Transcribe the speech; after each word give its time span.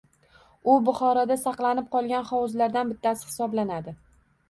U 0.71 0.77
Buxoroda 0.87 1.37
saqlanib 1.43 1.93
qolgan 1.99 2.27
hovuzlardan 2.33 2.93
bittasi 2.97 3.33
hisoblanadi 3.33 3.99